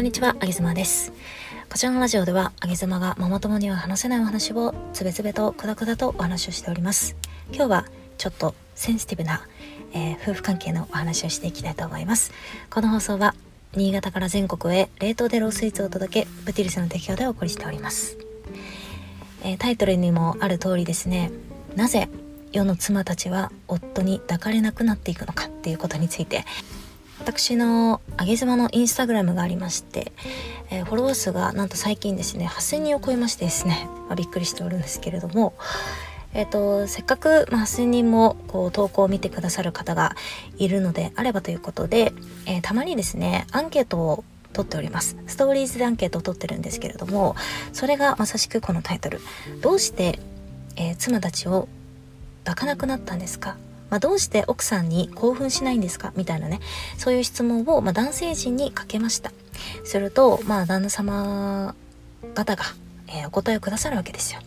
[0.00, 1.12] こんにちは、あげずまです。
[1.68, 7.16] こちらのラジオでは、あげずまがママ友には話せないお話をつべつべとくだくだとお話をしております。
[7.52, 7.86] 今日は
[8.16, 9.46] ちょっとセンシティブな、
[9.92, 12.32] えー夫婦関係のお話をしていきたいと思います。
[12.70, 13.34] この放送は、
[13.76, 18.16] 新潟から全国へ冷凍でロースイーツを届け、ブティルスの提供でお送りしております。
[19.42, 21.30] えータイトルにもある通りですね、
[21.76, 22.08] なぜ
[22.52, 26.46] 世の妻たちは夫に抱かれなくなっていくのかっていうことについて
[27.20, 30.12] 私のあげ妻のインスタグラムがありまして、
[30.70, 35.52] えーフォロワー数がなんと最近ですね8000人を超えましてですね、 まあびっくりしておるんですけれども
[36.32, 40.16] えっ、とせっかく、まあ、8000人もこう投稿を見てくださる方が
[40.56, 42.12] いるのであればということで、
[42.46, 47.36] えーたまにですねアンケートを取っておりますストーリーズでアンケートを取ってるんですけれども
[47.72, 49.20] それがまさしくこのタイトル
[49.62, 50.18] 「どうして、
[50.76, 51.68] えー妻たちを
[52.44, 53.56] 抱かなくなったんですか?」
[53.90, 56.12] まあ、どうして奥さんに興奮しないんですか？
[56.16, 56.60] みたいなね。
[56.96, 59.32] そういう質問を、まあ、男性陣にかけました。
[59.84, 61.74] するとまあ旦那様
[62.34, 62.64] 方が、
[63.08, 64.40] えーお答えをくださるわけですよ。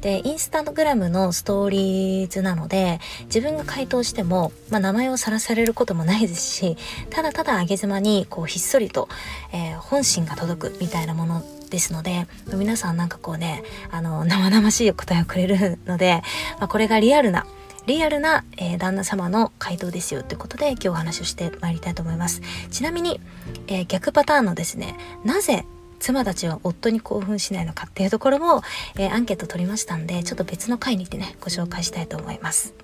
[0.00, 6.76] でインスタグラムのストーリーズなので自分が回答しても、まあ、名前をさらされることもないですし
[7.08, 9.08] ただただ上げ妻にこうひっそりと、
[9.52, 16.22] えー本心が届くみたいなものですので皆さんなんかこうねあの生々しい答えをくれるので、
[16.58, 17.46] まあ、これがリアルな
[17.86, 22.40] リアルな、えー旦那様の回答ですよということで今日お話をしてまいりたいと思います。
[22.70, 23.20] ちなみに、
[23.66, 25.64] えー逆パターンのですねなぜ
[25.98, 28.62] 妻たちは夫に興奮しないのかっていうところも、
[28.96, 32.74] えーアンケート取りましたんでちょっと別の回に行ってねご紹介したいと思います、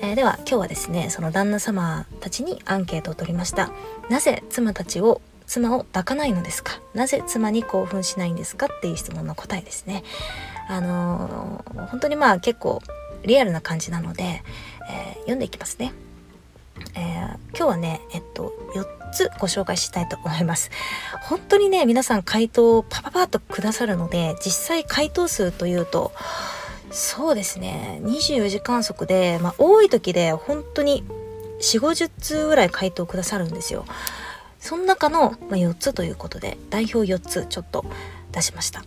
[0.00, 3.70] えーでは今日はですねその旦那様たちにアンケートを取りました。
[4.08, 6.80] なぜ妻たちを妻を抱かないのですか？
[6.94, 8.66] なぜ妻に興奮しないんですか？
[8.66, 10.02] っていう質問の答えですね。
[10.68, 12.80] あのー本当にまあ結構
[13.24, 14.42] リアルな感じなので、
[14.90, 15.92] えー読んでいきますね。
[16.94, 20.70] えー今日はね、えっと、4つご紹介したいと思います。
[21.22, 26.12] 本当にね、皆さん回答をパパパッとくださるので、実際回答数というと、
[26.90, 31.04] そうですね、24時間速で、まあ多い時で本当に
[31.60, 33.84] 4、50通ぐらい回答くださるんですよ。
[34.58, 37.84] その中の、4つということで、代表4つちょっと
[38.32, 38.84] 出しました。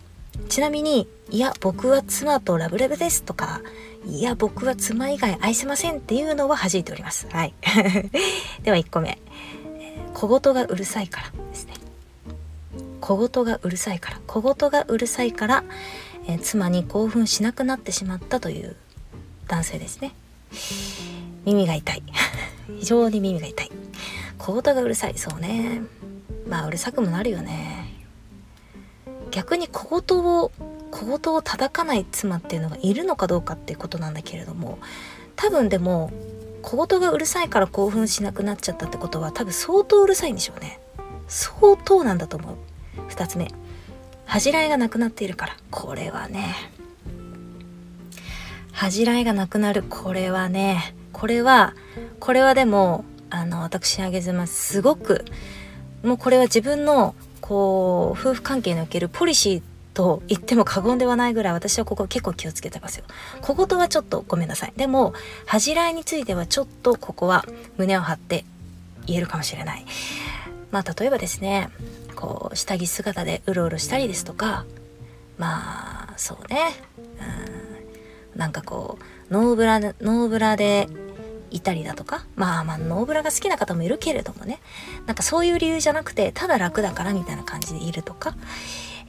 [0.48, 3.60] ちなみに、いや、僕は妻とラブラブですとか、
[4.06, 7.26] いや、僕は妻以外愛せませんっていうのは弾いております。
[7.30, 7.54] はい。
[8.62, 9.18] では1個目。
[10.12, 11.74] 小言がうるさいからですね。
[13.00, 14.20] 小言がうるさいから。
[14.26, 15.64] 小言がうるさいから、
[16.26, 18.76] えー妻に興奮しなくなってしまったという
[19.48, 20.14] 男性ですね。
[21.44, 22.02] 耳が痛い。
[22.78, 23.70] 非常に耳が痛い。
[24.38, 25.18] 小言がうるさい。
[25.18, 25.82] そうね。
[26.48, 27.92] まあ、うるさくもなるよね。
[29.30, 30.52] 逆に小言を
[30.94, 34.78] 小言を叩かない妻っていうのがいるのかどうかっていうことなんだけれども
[35.34, 36.12] 多分でも
[36.62, 40.80] 小言がうるさいから興奮しなくなっちゃったってことは多分相当うるさいんでしょうね。
[41.26, 42.56] 相当なんだと思う。
[43.10, 43.50] 2つ目。
[44.24, 45.56] 恥じらいがなくなっているから。
[45.70, 46.54] これはね。
[48.72, 49.82] 恥じらいがなくなる。
[49.82, 50.94] これはね。
[51.12, 51.74] これは
[52.18, 55.24] これはでもあの私あげずますごく
[56.02, 59.62] もうこれは自分のこう夫婦関係におけるポリシー
[59.94, 63.04] と言っても過言ではないぐらい私はここ結構気をつけてますよ。
[63.40, 64.72] 小言はちょっとごめんなさい。
[64.76, 65.14] でも
[65.46, 67.46] 恥じらいについてはちょっとここは
[67.78, 68.44] 胸を張って
[69.06, 69.84] 言えるかもしれない。
[70.70, 71.70] まあ例えばですね
[72.16, 74.64] こう下着姿でうろうろしたりですとか
[75.38, 76.72] まあそうね
[78.34, 78.98] うんなんかこ
[79.30, 80.88] うノーブラでノーブラで
[81.52, 84.58] いたりだとかまあまあノーブラが好きな方もいるけれどもね
[85.06, 88.34] なんかそういう理由じゃなくてただ楽だからみたいな感じでいるとか、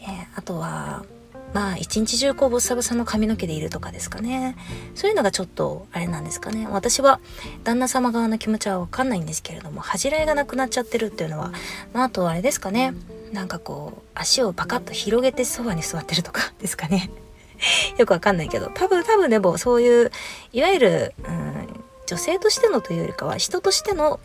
[0.05, 1.05] えーあとは
[1.53, 4.57] まあ一日中こうボッサボサの髪の毛でいるとかですかね。
[4.93, 6.67] そういうのがちょっとあれなんですかね。
[6.69, 7.21] 私は
[7.63, 11.53] 旦那様側の気持ちは分かんないんですけれども恥じらいがなくなっちゃってるっていうのは、
[11.93, 12.93] まあ、あとあれですかね。
[13.31, 17.09] なんかこう足をパカッと広げてそばに座ってるとかですかね。
[17.97, 18.69] よくわかんないけど。
[18.73, 20.11] 多分多分でもそういう
[20.51, 21.67] いわゆる、うん、
[22.05, 24.19] 女性としてのというよりかは人としての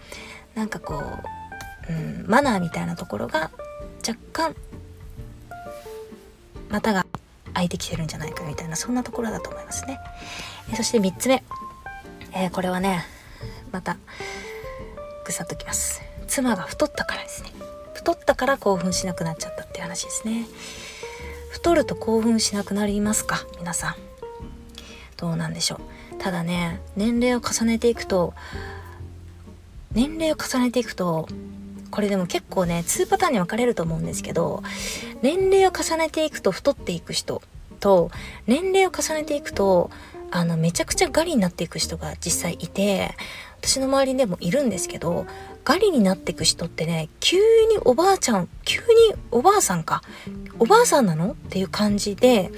[0.56, 1.00] なんかこ
[1.88, 3.52] う、うん、マナーみたいなところが
[4.04, 4.56] 若干
[6.70, 7.06] 股が
[7.54, 9.98] 開いてきてるんじゃないかみたいなそんなところだと思いますね。
[10.72, 11.42] えそして3つ目、
[12.32, 13.04] えーこれはね
[13.72, 13.96] また
[15.24, 16.02] ぐさっときます。
[16.26, 17.50] 妻が太ったからですね。
[17.94, 20.46] 太ったから興奮しなくなっちゃったっていう話ですね。
[21.50, 23.94] 太ると興奮しなくなりますか皆さん。
[25.16, 25.80] どうなんでしょう。
[26.18, 28.34] ただね年齢を重ねていくと
[29.92, 31.26] 年齢を重ねていくと
[31.90, 34.62] これでも結構ね2パターンに分かれると思うんですけど
[35.22, 37.42] 年齢を重ねていくと太っていく人
[37.80, 38.10] と
[38.46, 39.90] 年齢を重ねていくと
[40.30, 43.14] あのめちゃくちゃガリになっていく人が実際いて
[43.60, 45.26] 私の周りでもいるんですけど
[45.64, 48.86] ガリになっていく人ってね急におばあちゃん急に
[49.30, 50.02] おばあさんか
[50.58, 51.32] おばあさんなの？
[51.32, 52.50] っていう感じで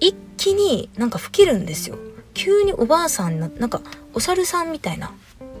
[0.00, 1.96] 一気になんか老けるんですよ。
[2.34, 3.80] 急におばあさんななんか
[4.14, 5.12] お猿さんみたいな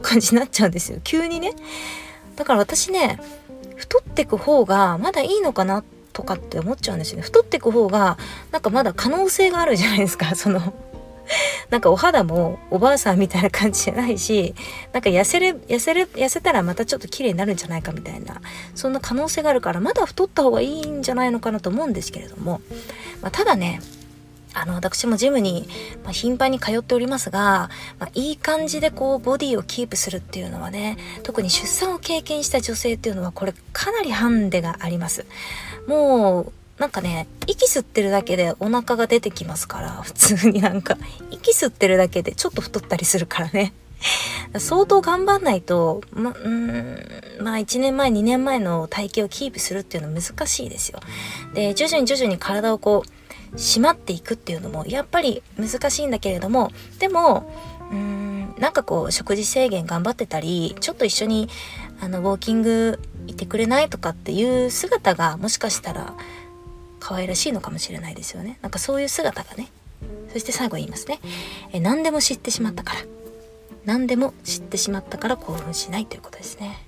[0.02, 1.00] 感じになっちゃうんですよ。
[1.02, 1.54] 急にね。
[2.38, 3.18] だから私ね
[3.76, 7.22] 太ってく方がまだいいのかなとかって思っちゃうんですよね。
[7.22, 8.16] 太ってく方が
[8.50, 10.34] なんかまだ可能性があるじゃないですか。
[10.36, 10.72] その
[11.68, 14.54] なんかお肌もおばあさんみたいな感じじゃないし
[14.92, 18.40] なんか痩せれ痩せれ痩せたらまたちょっと綺麗になるんじゃないかみたいな
[18.74, 22.62] そんな可能性があるからまだ太った方がいいんじゃないのかなと思うんですけれども、
[23.20, 23.82] まあ、ただね
[24.54, 25.68] あの私もジムに、
[26.04, 35.26] まあ、頻繁に通っておりますが、まあ、いい感じでこうボディをキープするっていうのはね特に出産を経験した女性っていうのはこれかなりハンデがあります。
[35.86, 40.96] もうなんかね息吸ってるだけでお腹が出てきますから普通になんか。
[41.30, 43.72] 息吸ってるだけでちょっと太ったりするからね。
[44.58, 46.84] 相当頑張んないと、ま、うん
[47.40, 51.00] まあ1年前2年前の体型をキープするっていうのは難しいですよ。
[51.54, 53.17] で徐々に徐々に体をこう
[53.54, 57.50] 締まっていくっていうのもやっぱり難しいんだけれどもでも
[57.90, 61.48] うーんなんかこう食事制限頑張ってたりちょっと一緒に
[62.00, 66.14] あのウォーキングいてくれないとかっていう姿がもしかしたら
[67.00, 68.58] 可愛らしいのかもしれないですよね。
[68.62, 69.70] なんかそういう姿がね。
[70.32, 71.20] そして最後言いますね。
[71.72, 73.00] え何でも知ってしまったから。
[73.84, 76.84] 何でも知ってしまったから興奮しないということですね。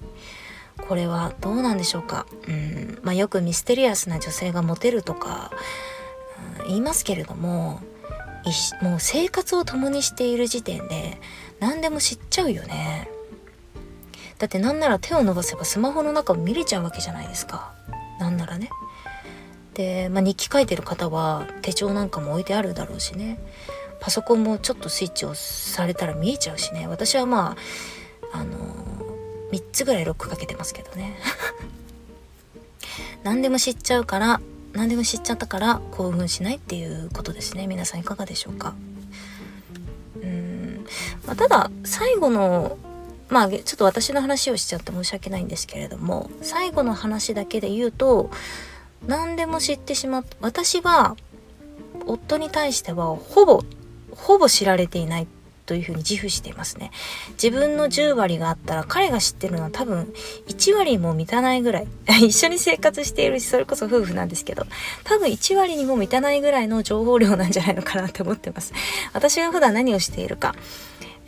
[0.88, 2.26] これはどうなんでしょうか。
[2.48, 5.52] うんまあよくミステリアスな女性がモテるとか
[6.66, 7.80] 言いますけれども
[8.82, 11.20] もう生活を共にしている時点で
[11.60, 13.08] 何でも知っちゃうよね。
[14.38, 17.74] だってなんなら手を伸ばせばスマホの中を見れちゃうわけじゃないですか。
[18.18, 18.70] なんならね。
[19.74, 23.38] で、まあ、日記書いてる方は手帳なんかも置いてあるだろうしね。
[24.00, 26.86] パソコンもちょっとスイッチをされたら見えちゃうしね。
[26.86, 27.56] 私はま
[28.32, 28.56] ああの
[29.52, 31.18] 3つぐらいロックかけてますけどね。
[33.22, 34.40] 何でも知っちゃうから
[34.72, 37.66] 何でも知っちゃったから興奮しないっていうことですね。
[37.66, 38.74] 皆さんいかがでしょうか？
[40.22, 40.86] うん、
[41.26, 42.78] まあ、ただ最後の
[43.28, 48.30] まあちょっと私の話をしちゃって申し訳ないんですけれども最後の話だけで言うと
[49.06, 51.16] 何でも知ってしまった私は
[52.06, 53.62] 夫に対してはほぼ
[54.12, 55.26] ほぼ知られていない。
[55.70, 56.90] というふうに自負していますね。
[57.40, 60.12] 自分の10割があったら彼が知ってるのは多分
[60.48, 61.86] 1割も満たないぐらい。
[62.26, 64.66] 一緒に生活しているしそれこそ夫婦なんですけど
[65.04, 68.72] 多分1割にも満たないぐらいの情報量なんじゃないのかなって思ってます。
[69.12, 70.56] 私が普段何をしているか。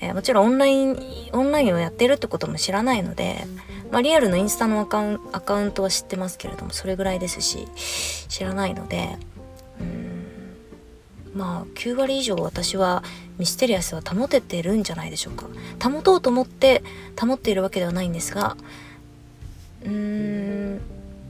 [0.00, 0.99] え、もちろんオンライン
[1.33, 3.47] オンラインをやってるってことも知らないので、
[3.93, 7.69] まあ、リアルのインスタのアカウンアカウントは知ってますけれどもそれぐらいですし
[8.29, 9.17] 知らないので
[9.81, 10.12] うん。
[11.34, 13.02] まあ9割以上私は
[13.38, 15.46] ミステリアスは保ててるんじゃないでしょうか。
[15.82, 16.82] 保とうと思って
[17.20, 18.56] 保っているわけではないんですが
[19.84, 20.81] うーん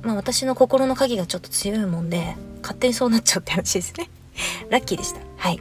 [0.03, 4.11] まあ私の心の鍵がちょっと強いもんで勝手にそうなっちゃうって話ですね。
[4.71, 5.21] ラッキーでした。
[5.37, 5.61] はい。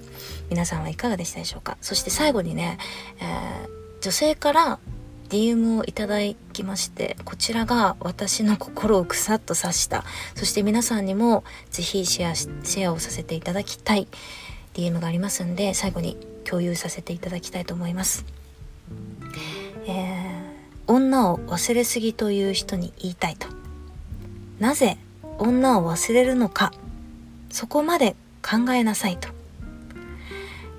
[0.49, 1.77] 皆さんはいかがでしたでしょうか。
[1.81, 2.77] そして最後にね、
[3.19, 4.79] えー、女性から
[5.29, 6.21] DM をいただ
[6.61, 10.03] きましてこちらが私の心をくさっと刺した。
[10.35, 14.07] そして皆さんにも是非シェアシェアをさせていただきたい。
[14.73, 16.15] DM がありますんで最後に
[16.45, 18.23] 共有させていただきたいと思います、
[19.85, 23.47] えー、女を忘れすぎという人に言いたいと。
[24.59, 24.97] なぜ
[25.39, 26.71] 女を忘れるのか。
[27.49, 29.27] そこまで考えなさいと、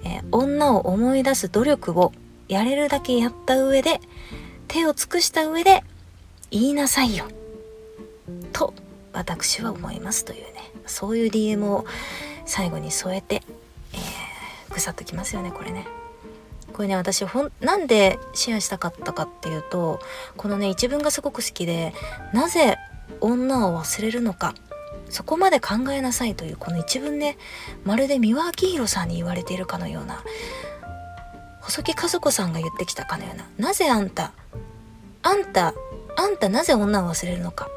[0.05, 2.13] えー、女を思い出す努力を
[2.49, 4.01] やれるだけやった上で
[4.69, 5.85] 手を尽くした上で
[6.51, 7.27] 言いなさいよ。
[8.53, 8.75] と
[9.13, 10.71] 私は思いますというね。
[10.87, 11.87] そういう DM を
[12.45, 13.43] 最後に添えて、
[13.93, 15.87] えー、ぐさっときますよねこれね。
[16.73, 20.01] これね私ほんなんでシェアしたかったかっていうと
[20.37, 21.93] このね一文がすごく好きで
[22.33, 22.79] なぜ
[23.21, 24.55] 女を忘れるのか
[25.11, 27.37] そこまで考えなさいというこの一文ね
[27.85, 30.25] まるで三輪明宏さんに言われているかのような
[31.63, 34.33] 細木和子さんが言ってきたかのようななぜあんた
[35.23, 35.75] あんた、
[36.17, 37.69] あんたなぜ女を忘れるのか。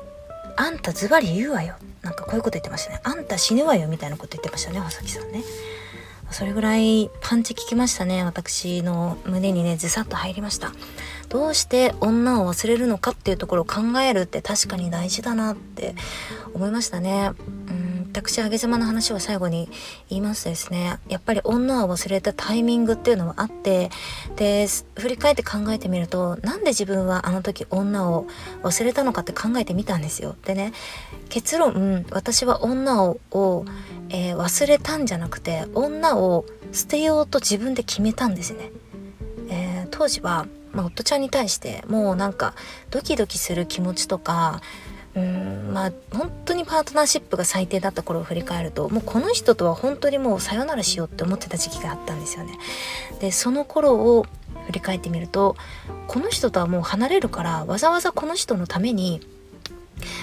[0.57, 1.75] あんたズバリ言うわよ。
[2.01, 3.01] なんかこういうこと言ってましたね。
[3.03, 5.43] あんた死ぬわよみたいなこと言ってましたね、細木さんね。
[6.31, 8.23] それぐらいパンチ効きましたね。
[8.23, 10.71] 私の胸にね、ずさっと入りました。
[11.29, 15.95] どうして女を忘れるのかっていうところを考えるって確かに大事だなって
[16.53, 17.31] 思いましたね。
[17.69, 17.84] うん
[18.21, 19.67] 私あげ様の話を最後に
[20.09, 20.99] 言いますですね。
[21.09, 23.89] やっぱり女を忘れたタイミングっていうのはあって
[24.37, 24.67] で
[24.97, 28.25] 振り返って考えてみるとなんで自分はあの時女を
[28.63, 30.37] 忘れたのかって考えてみたんですよ。
[30.45, 30.71] でね
[31.27, 33.65] 結論私は女をを、
[34.09, 38.71] えー、忘れたんじゃなくて女を捨てようと自分で決めたんですね、
[39.49, 42.55] えー、当時は、まあ、夫ちゃんに対してもうなんか
[42.91, 44.61] ドキドキする気持ちとか
[45.15, 52.57] うんまあ本当にパートナーシップが最低だった頃を振り返るともうこの人とは本当にもうさよならしようって思ってた時期があったんですよね。
[53.19, 54.25] でその頃を
[54.67, 55.55] 振り返ってみると
[56.07, 59.21] この人とはもう離れるからわざわざこの人のために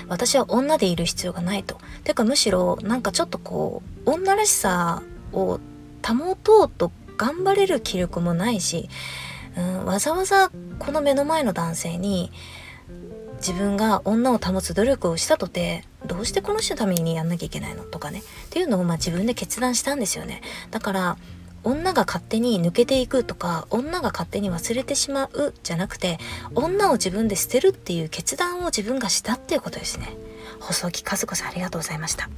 [0.08, 1.78] 私は女でいる必要がないと。
[2.04, 5.58] てかむしろなんかちょっとこう女らしさを
[6.06, 8.90] 保とうと頑張れる気力もないし、
[9.56, 12.30] うん、わざわざこの目の前の男性に
[13.42, 20.42] 自分が女を保つ努力をしたとてどうしてこの人のためにやんなきゃいけないのとかねっていうのをまあ自分で決断したんですよね。
[20.70, 21.16] だから
[21.64, 26.18] 女が勝手に抜けていくとか女が勝手に忘れてしまうじゃなくて
[26.54, 30.16] 女を自分で捨てるっていう決断を自分がしたっていうことですね。
[30.60, 32.30] 細木和子さんありがとうございました。